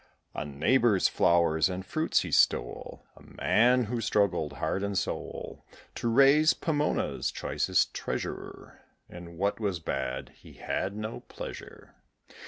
[0.33, 6.11] A neighbour's flowers and fruits he stole: A man who struggled, heart and soul, To
[6.11, 11.93] raise Pomona's choicest treasure: In what was bad he had no pleasure.